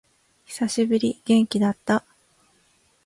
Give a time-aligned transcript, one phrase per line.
[0.47, 1.21] 久しぶり。
[1.25, 2.03] 元気だった？